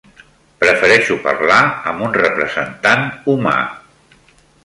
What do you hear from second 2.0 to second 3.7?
un representant humà.